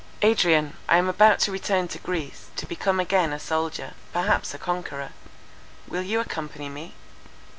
[0.23, 4.57] "Adrian, I am about to return to Greece, to become again a soldier, perhaps a
[4.57, 5.11] conqueror.
[5.87, 6.95] Will you accompany me?